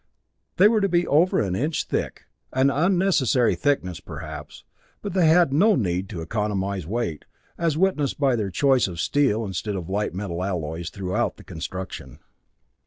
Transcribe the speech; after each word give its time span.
They 0.57 0.67
were 0.67 0.81
to 0.81 0.89
be 0.89 1.05
over 1.05 1.39
an 1.39 1.55
inch 1.55 1.83
thick, 1.85 2.23
an 2.51 2.71
unnecessary 2.71 3.53
thickness, 3.53 3.99
perhaps, 3.99 4.63
but 5.03 5.13
they 5.13 5.27
had 5.27 5.53
no 5.53 5.75
need 5.75 6.09
to 6.09 6.21
economize 6.21 6.87
weight, 6.87 7.23
as 7.55 7.77
witnessed 7.77 8.19
by 8.19 8.35
their 8.35 8.49
choice 8.49 8.87
of 8.87 8.99
steel 8.99 9.45
instead 9.45 9.75
of 9.75 9.89
light 9.89 10.15
metal 10.15 10.43
alloys 10.43 10.89
throughout 10.89 11.37
the 11.37 11.43
construction. 11.43 12.17